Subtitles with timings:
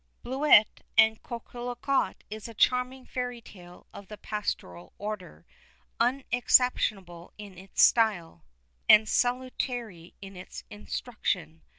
[0.23, 5.45] Bleuette et Coquelicot is a charming fairy tale of the pastoral order,
[5.99, 8.43] unexceptionable in its style,
[8.89, 11.61] and salutary in its instruction.